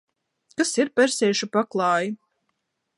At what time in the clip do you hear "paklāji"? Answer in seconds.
1.59-2.13